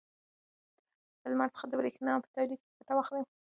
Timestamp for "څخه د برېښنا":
1.53-2.13